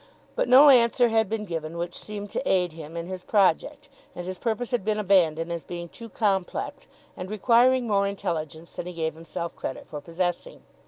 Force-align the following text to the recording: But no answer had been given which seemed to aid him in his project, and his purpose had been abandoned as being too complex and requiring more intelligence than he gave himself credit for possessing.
But 0.35 0.49
no 0.49 0.69
answer 0.69 1.09
had 1.09 1.29
been 1.29 1.45
given 1.45 1.77
which 1.77 1.93
seemed 1.93 2.31
to 2.31 2.41
aid 2.51 2.71
him 2.71 2.97
in 2.97 3.05
his 3.05 3.21
project, 3.21 3.87
and 4.15 4.25
his 4.25 4.39
purpose 4.39 4.71
had 4.71 4.83
been 4.83 4.97
abandoned 4.97 5.51
as 5.51 5.63
being 5.63 5.89
too 5.89 6.09
complex 6.09 6.87
and 7.15 7.29
requiring 7.29 7.85
more 7.85 8.07
intelligence 8.07 8.73
than 8.77 8.87
he 8.87 8.93
gave 8.93 9.13
himself 9.13 9.55
credit 9.55 9.85
for 9.87 10.01
possessing. 10.01 10.63